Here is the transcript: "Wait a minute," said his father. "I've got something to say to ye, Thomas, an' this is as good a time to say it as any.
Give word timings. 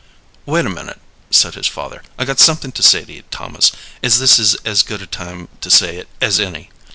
"Wait 0.47 0.65
a 0.65 0.69
minute," 0.71 0.99
said 1.29 1.53
his 1.53 1.67
father. 1.67 2.01
"I've 2.17 2.25
got 2.25 2.39
something 2.39 2.71
to 2.71 2.81
say 2.81 3.05
to 3.05 3.13
ye, 3.13 3.23
Thomas, 3.29 3.71
an' 4.01 4.09
this 4.09 4.39
is 4.39 4.55
as 4.65 4.81
good 4.81 5.03
a 5.03 5.05
time 5.05 5.47
to 5.61 5.69
say 5.69 5.97
it 5.97 6.07
as 6.19 6.39
any. 6.39 6.71